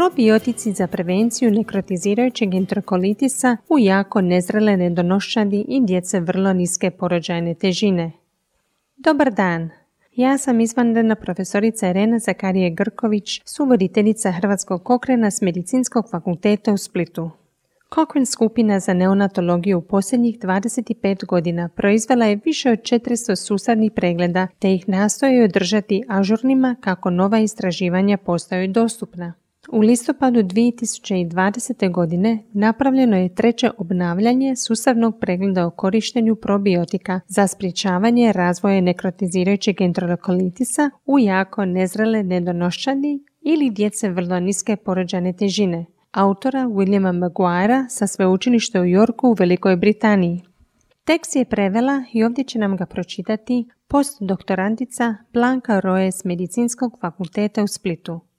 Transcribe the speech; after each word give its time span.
Probiotici 0.00 0.72
za 0.72 0.86
prevenciju 0.86 1.50
nekrotizirajućeg 1.50 2.54
enterokolitisa 2.54 3.56
u 3.68 3.78
jako 3.78 4.20
nezrele 4.20 4.76
nedonoščadi 4.76 5.64
i 5.68 5.80
djece 5.86 6.20
vrlo 6.20 6.52
niske 6.52 6.90
porođajne 6.90 7.54
težine. 7.54 8.12
Dobar 8.96 9.32
dan! 9.32 9.70
Ja 10.12 10.38
sam 10.38 10.60
izvanredna 10.60 11.14
profesorica 11.14 11.90
Irena 11.90 12.18
Zakarije 12.18 12.70
Grković, 12.70 13.40
suvoditeljica 13.44 14.32
Hrvatskog 14.32 14.82
kokrena 14.82 15.30
s 15.30 15.40
Medicinskog 15.40 16.10
fakulteta 16.10 16.72
u 16.72 16.76
Splitu. 16.76 17.30
Kokren 17.88 18.26
skupina 18.26 18.80
za 18.80 18.94
neonatologiju 18.94 19.78
u 19.78 19.82
posljednjih 19.82 20.38
25 20.38 21.26
godina 21.26 21.68
proizvela 21.68 22.24
je 22.24 22.40
više 22.44 22.70
od 22.70 22.78
400 22.78 23.36
susadnih 23.36 23.92
pregleda 23.92 24.46
te 24.58 24.74
ih 24.74 24.88
nastoje 24.88 25.44
održati 25.44 26.02
ažurnima 26.08 26.76
kako 26.80 27.10
nova 27.10 27.38
istraživanja 27.38 28.16
postaju 28.16 28.68
dostupna. 28.68 29.32
U 29.72 29.80
listopadu 29.80 30.40
2020. 30.42 31.90
godine 31.92 32.38
napravljeno 32.52 33.16
je 33.16 33.34
treće 33.34 33.70
obnavljanje 33.78 34.56
sustavnog 34.56 35.18
pregleda 35.20 35.66
o 35.66 35.70
korištenju 35.70 36.36
probiotika 36.36 37.20
za 37.26 37.46
sprječavanje 37.46 38.32
razvoja 38.32 38.80
nekrotizirajućeg 38.80 39.80
enterokolitisa 39.80 40.90
u 41.06 41.18
jako 41.18 41.64
nezrele 41.64 42.22
nedonoščadi 42.22 43.24
ili 43.40 43.70
djece 43.70 44.10
vrlo 44.10 44.40
niske 44.40 44.76
porođane 44.76 45.32
težine, 45.32 45.86
autora 46.12 46.60
Williama 46.60 47.12
Maguirea 47.12 47.88
sa 47.88 48.06
sveučilišta 48.06 48.80
u 48.80 48.84
Yorku 48.84 49.28
u 49.28 49.36
Velikoj 49.38 49.76
Britaniji. 49.76 50.40
Tekst 51.04 51.36
je 51.36 51.44
prevela 51.44 52.04
i 52.12 52.24
ovdje 52.24 52.44
će 52.44 52.58
nam 52.58 52.76
ga 52.76 52.86
pročitati 52.86 53.68
postdoktorantica 53.88 55.14
Blanka 55.32 55.80
Roje 55.80 56.12
s 56.12 56.24
Medicinskog 56.24 56.98
fakulteta 57.00 57.62
u 57.62 57.66
Splitu. 57.66 58.29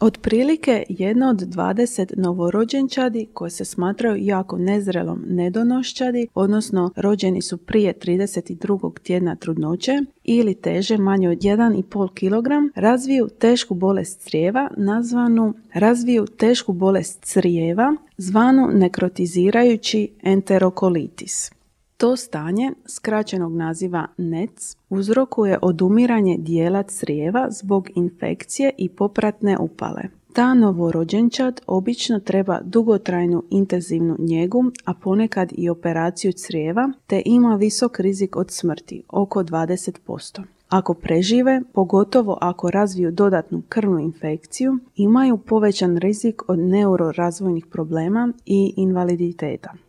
Otprilike 0.00 0.84
jedna 0.88 1.30
od 1.30 1.36
20 1.36 2.16
novorođenčadi 2.16 3.28
koje 3.34 3.50
se 3.50 3.64
smatraju 3.64 4.16
jako 4.18 4.58
nezrelom 4.58 5.24
nedonoščadi, 5.26 6.28
odnosno 6.34 6.90
rođeni 6.96 7.42
su 7.42 7.56
prije 7.56 7.94
32. 7.94 8.98
tjedna 9.02 9.36
trudnoće 9.36 9.92
ili 10.24 10.54
teže 10.54 10.98
manje 10.98 11.28
od 11.28 11.38
1,5 11.38 12.08
kg, 12.08 12.72
razviju 12.74 13.28
tešku 13.38 13.74
bolest 13.74 14.20
crijeva 14.20 14.70
nazvanu 14.76 15.54
razviju 15.74 16.26
tešku 16.26 16.72
bolest 16.72 17.24
crijeva 17.24 17.96
zvanu 18.16 18.68
nekrotizirajući 18.72 20.08
enterokolitis. 20.22 21.57
To 21.98 22.16
stanje, 22.16 22.72
skraćenog 22.86 23.56
naziva 23.56 24.06
NEC, 24.16 24.76
uzrokuje 24.90 25.58
odumiranje 25.62 26.36
dijela 26.38 26.82
crijeva 26.82 27.50
zbog 27.50 27.88
infekcije 27.94 28.72
i 28.78 28.88
popratne 28.88 29.58
upale. 29.58 30.02
Ta 30.32 30.54
novorođenčad 30.54 31.60
obično 31.66 32.20
treba 32.20 32.60
dugotrajnu 32.64 33.42
intenzivnu 33.50 34.16
njegu, 34.18 34.64
a 34.84 34.94
ponekad 34.94 35.52
i 35.52 35.68
operaciju 35.68 36.32
crijeva, 36.32 36.92
te 37.06 37.22
ima 37.24 37.56
visok 37.56 38.00
rizik 38.00 38.36
od 38.36 38.50
smrti, 38.50 39.02
oko 39.08 39.42
20%. 39.42 40.42
Ako 40.68 40.94
prežive, 40.94 41.62
pogotovo 41.72 42.38
ako 42.40 42.70
razviju 42.70 43.10
dodatnu 43.10 43.62
krvnu 43.68 43.98
infekciju, 43.98 44.78
imaju 44.96 45.38
povećan 45.38 45.96
rizik 45.96 46.42
od 46.48 46.58
neurorazvojnih 46.58 47.66
problema 47.66 48.32
i 48.46 48.74
invaliditeta. 48.76 49.87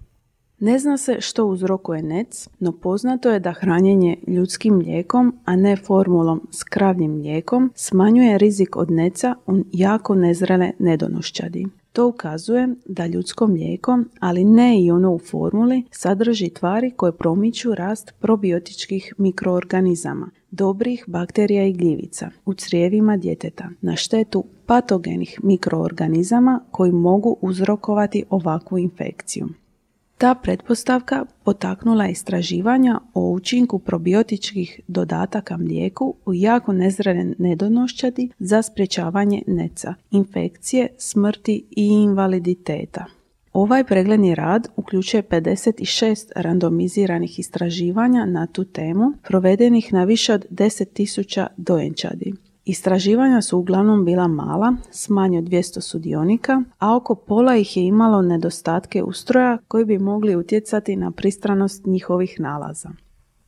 Ne 0.59 0.79
zna 0.79 0.97
se 0.97 1.17
što 1.19 1.45
uzrokuje 1.45 2.03
NEC, 2.03 2.49
no 2.59 2.71
poznato 2.71 3.31
je 3.31 3.39
da 3.39 3.51
hranjenje 3.51 4.17
ljudskim 4.27 4.73
mlijekom, 4.73 5.35
a 5.45 5.55
ne 5.55 5.75
formulom 5.75 6.47
s 6.51 6.63
kravljim 6.63 7.11
mlijekom, 7.11 7.71
smanjuje 7.75 8.37
rizik 8.37 8.75
od 8.75 8.91
neca 8.91 9.35
u 9.47 9.53
jako 9.71 10.15
nezrele 10.15 10.71
nedonošćadi. 10.79 11.67
To 11.93 12.07
ukazuje 12.07 12.67
da 12.85 13.05
ljudsko 13.05 13.47
mlijeko, 13.47 13.99
ali 14.19 14.43
ne 14.43 14.81
i 14.83 14.91
ono 14.91 15.13
u 15.13 15.19
formuli, 15.19 15.83
sadrži 15.91 16.49
tvari 16.49 16.91
koje 16.91 17.11
promiču 17.11 17.75
rast 17.75 18.13
probiotičkih 18.19 19.13
mikroorganizama, 19.17 20.29
dobrih 20.51 21.03
bakterija 21.07 21.65
i 21.65 21.73
gljivica 21.73 22.29
u 22.45 22.53
crijevima 22.53 23.17
djeteta 23.17 23.69
na 23.81 23.95
štetu 23.95 24.43
patogenih 24.65 25.39
mikroorganizama 25.43 26.61
koji 26.71 26.91
mogu 26.91 27.37
uzrokovati 27.41 28.23
ovakvu 28.29 28.77
infekciju. 28.77 29.47
Ta 30.19 30.35
pretpostavka 30.35 31.25
potaknula 31.43 32.05
je 32.05 32.11
istraživanja 32.11 32.99
o 33.13 33.29
učinku 33.29 33.79
probiotičkih 33.79 34.79
dodataka 34.87 35.57
mlijeku 35.57 36.15
u 36.25 36.33
jako 36.33 36.73
nezrele 36.73 37.33
nedonošćadi 37.37 38.29
za 38.39 38.61
sprječavanje 38.61 39.41
neca, 39.47 39.93
infekcije, 40.11 40.87
smrti 40.97 41.65
i 41.71 41.87
invaliditeta. 41.87 43.05
Ovaj 43.53 43.83
pregledni 43.83 44.35
rad 44.35 44.67
uključuje 44.75 45.23
56 45.23 46.31
randomiziranih 46.35 47.39
istraživanja 47.39 48.25
na 48.25 48.47
tu 48.47 48.63
temu 48.63 49.13
provedenih 49.27 49.93
na 49.93 50.03
više 50.03 50.33
od 50.33 50.45
10.000 50.49 51.47
dojenčadi. 51.57 52.33
Istraživanja 52.69 53.41
su 53.41 53.57
uglavnom 53.57 54.05
bila 54.05 54.27
mala, 54.27 54.75
s 54.91 55.09
manje 55.09 55.37
od 55.39 55.43
200 55.43 55.81
sudionika, 55.81 56.61
a 56.79 56.95
oko 56.95 57.15
pola 57.15 57.55
ih 57.55 57.77
je 57.77 57.85
imalo 57.85 58.21
nedostatke 58.21 59.03
ustroja 59.03 59.57
koji 59.67 59.85
bi 59.85 59.97
mogli 59.97 60.35
utjecati 60.35 60.95
na 60.95 61.11
pristranost 61.11 61.85
njihovih 61.85 62.35
nalaza. 62.39 62.89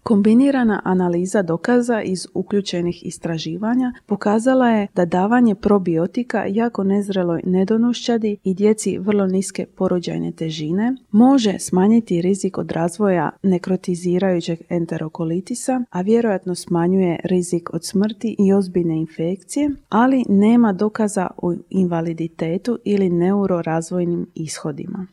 Kombinirana 0.03 0.81
analiza 0.83 1.41
dokaza 1.41 2.01
iz 2.01 2.27
uključenih 2.33 3.05
istraživanja 3.05 3.93
pokazala 4.05 4.69
je 4.69 4.87
da 4.95 5.05
davanje 5.05 5.55
probiotika 5.55 6.45
jako 6.47 6.83
nezreloj 6.83 7.41
nedonošćadi 7.45 8.37
i 8.43 8.53
djeci 8.53 8.97
vrlo 8.97 9.27
niske 9.27 9.65
porođajne 9.65 10.31
težine 10.31 10.95
može 11.11 11.59
smanjiti 11.59 12.21
rizik 12.21 12.57
od 12.57 12.71
razvoja 12.71 13.29
nekrotizirajućeg 13.43 14.59
enterokolitisa, 14.69 15.81
a 15.89 16.01
vjerojatno 16.01 16.55
smanjuje 16.55 17.19
rizik 17.23 17.73
od 17.73 17.85
smrti 17.85 18.35
i 18.39 18.53
ozbiljne 18.53 18.99
infekcije, 18.99 19.69
ali 19.89 20.23
nema 20.29 20.73
dokaza 20.73 21.27
o 21.37 21.53
invaliditetu 21.69 22.79
ili 22.83 23.09
neurorazvojnim 23.09 24.27
ishodima. 24.35 25.07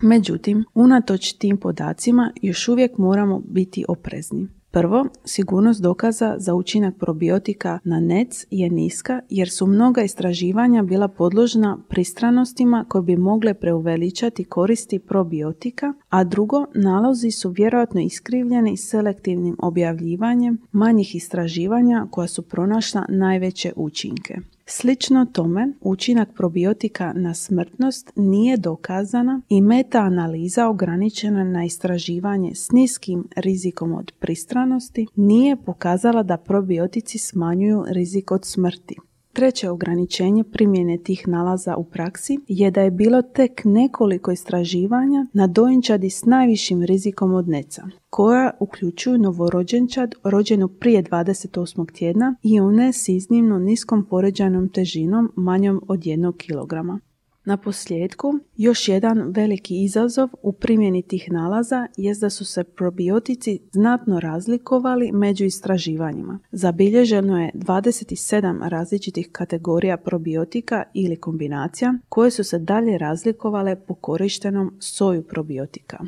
Međutim, 0.00 0.64
unatoč 0.74 1.32
tim 1.32 1.56
podacima 1.56 2.32
još 2.42 2.68
uvijek 2.68 2.98
moramo 2.98 3.42
biti 3.44 3.84
oprezni. 3.88 4.48
Prvo, 4.70 5.06
sigurnost 5.24 5.82
dokaza 5.82 6.34
za 6.38 6.54
učinak 6.54 6.94
probiotika 6.98 7.78
na 7.84 8.00
NEC 8.00 8.46
je 8.50 8.70
niska 8.70 9.20
jer 9.28 9.50
su 9.50 9.66
mnoga 9.66 10.02
istraživanja 10.02 10.82
bila 10.82 11.08
podložna 11.08 11.78
pristranostima 11.88 12.84
koje 12.88 13.02
bi 13.02 13.16
mogle 13.16 13.54
preuveličati 13.54 14.44
koristi 14.44 14.98
probiotika, 14.98 15.94
a 16.08 16.24
drugo, 16.24 16.66
nalozi 16.74 17.30
su 17.30 17.50
vjerojatno 17.50 18.00
iskrivljeni 18.00 18.76
selektivnim 18.76 19.56
objavljivanjem 19.58 20.58
manjih 20.72 21.14
istraživanja 21.14 22.06
koja 22.10 22.28
su 22.28 22.42
pronašla 22.42 23.04
najveće 23.08 23.72
učinke. 23.76 24.36
Slično 24.68 25.26
tome, 25.32 25.72
učinak 25.80 26.28
probiotika 26.34 27.12
na 27.12 27.34
smrtnost 27.34 28.12
nije 28.16 28.56
dokazana 28.56 29.40
i 29.48 29.60
meta-analiza 29.60 30.68
ograničena 30.68 31.44
na 31.44 31.64
istraživanje 31.64 32.54
s 32.54 32.70
niskim 32.70 33.28
rizikom 33.36 33.92
od 33.92 34.12
pristranosti 34.18 35.06
nije 35.16 35.56
pokazala 35.56 36.22
da 36.22 36.36
probiotici 36.36 37.18
smanjuju 37.18 37.84
rizik 37.88 38.30
od 38.30 38.44
smrti. 38.44 38.96
Treće 39.36 39.70
ograničenje 39.70 40.44
primjene 40.44 40.98
tih 40.98 41.28
nalaza 41.28 41.76
u 41.76 41.84
praksi 41.84 42.38
je 42.48 42.70
da 42.70 42.80
je 42.80 42.90
bilo 42.90 43.22
tek 43.22 43.64
nekoliko 43.64 44.32
istraživanja 44.32 45.26
na 45.32 45.46
dojenčadi 45.46 46.10
s 46.10 46.24
najvišim 46.24 46.82
rizikom 46.82 47.34
od 47.34 47.48
neca, 47.48 47.88
koja 48.10 48.50
uključuju 48.60 49.18
novorođenčad 49.18 50.14
rođenu 50.24 50.68
prije 50.68 51.02
28. 51.02 51.92
tjedna 51.98 52.36
i 52.42 52.60
one 52.60 52.92
s 52.92 53.08
iznimno 53.08 53.58
niskom 53.58 54.06
poređanom 54.10 54.68
težinom 54.68 55.32
manjom 55.36 55.82
od 55.88 56.00
1 56.00 56.32
kg. 56.32 57.02
Na 57.46 57.56
posljedku, 57.56 58.38
još 58.56 58.88
jedan 58.88 59.32
veliki 59.34 59.84
izazov 59.84 60.28
u 60.42 60.52
primjeni 60.52 61.02
tih 61.02 61.32
nalaza 61.32 61.86
jest 61.96 62.20
da 62.20 62.30
su 62.30 62.44
se 62.44 62.64
probiotici 62.64 63.58
znatno 63.72 64.20
razlikovali 64.20 65.12
među 65.12 65.44
istraživanjima. 65.44 66.38
Zabilježeno 66.52 67.42
je 67.42 67.50
27 67.54 68.68
različitih 68.68 69.28
kategorija 69.32 69.96
probiotika 69.96 70.82
ili 70.94 71.16
kombinacija 71.16 71.94
koje 72.08 72.30
su 72.30 72.44
se 72.44 72.58
dalje 72.58 72.98
razlikovale 72.98 73.76
po 73.76 73.94
korištenom 73.94 74.76
soju 74.80 75.22
probiotika. 75.22 75.98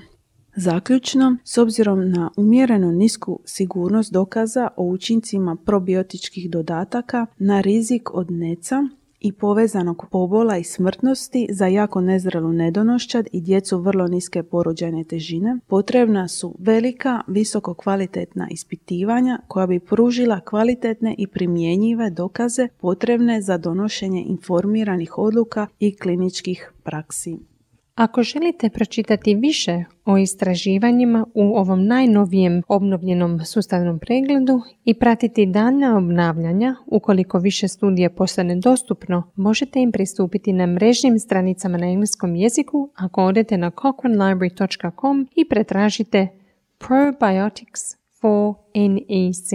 Zaključno, 0.57 1.37
s 1.45 1.59
obzirom 1.59 2.11
na 2.11 2.31
umjereno 2.37 2.93
nisku 2.93 3.41
sigurnost 3.45 4.13
dokaza 4.13 4.69
o 4.77 4.85
učincima 4.85 5.57
probiotičkih 5.57 6.51
dodataka 6.51 7.27
na 7.39 7.61
rizik 7.61 8.15
od 8.15 8.31
neca, 8.31 8.89
i 9.21 9.33
povezanog 9.33 10.07
pobola 10.11 10.57
i 10.59 10.65
smrtnosti 10.65 11.47
za 11.51 11.67
jako 11.67 12.01
nezrelu 12.01 12.53
nedonošćad 12.53 13.29
i 13.33 13.41
djecu 13.41 13.79
vrlo 13.79 14.07
niske 14.07 14.43
porođajne 14.43 15.05
težine, 15.05 15.59
potrebna 15.67 16.29
su 16.29 16.55
velika, 16.59 17.21
visoko 17.27 17.75
kvalitetna 17.75 18.49
ispitivanja 18.51 19.39
koja 19.49 19.67
bi 19.67 19.81
pružila 19.81 20.41
kvalitetne 20.41 21.15
i 21.19 21.27
primjenjive 21.27 22.11
dokaze 22.11 22.69
potrebne 22.81 23.43
za 23.43 23.59
donošenje 23.59 24.25
informiranih 24.27 25.19
odluka 25.19 25.67
i 25.81 25.97
kliničkih 25.97 26.73
praksi. 26.83 27.39
Ako 27.99 28.23
želite 28.23 28.71
pročitati 28.71 29.35
više 29.35 29.85
o 30.05 30.19
istraživanjima 30.19 31.27
u 31.35 31.57
ovom 31.57 31.87
najnovijem 31.87 32.63
obnovljenom 32.69 33.45
sustavnom 33.45 33.99
pregledu 33.99 34.61
i 34.85 34.95
pratiti 34.95 35.47
daljnja 35.47 35.97
obnavljanja, 35.97 36.77
ukoliko 36.87 37.39
više 37.39 37.69
studije 37.69 38.15
postane 38.15 38.57
dostupno, 38.57 39.23
možete 39.37 39.81
im 39.81 39.93
pristupiti 39.93 40.53
na 40.53 40.67
mrežnim 40.67 41.19
stranicama 41.19 41.79
na 41.79 41.87
engleskom 41.87 42.37
jeziku 42.37 42.91
ako 42.95 43.25
odete 43.25 43.57
na 43.57 43.71
cochranelibrary.com 43.71 45.29
i 45.37 45.49
pretražite 45.49 46.29
Probiotics 46.79 47.81
for 48.21 48.55
NEC. 48.75 49.53